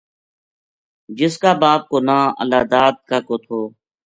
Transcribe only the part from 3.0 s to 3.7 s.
کاکو تھو